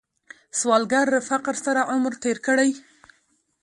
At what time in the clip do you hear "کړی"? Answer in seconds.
2.47-2.69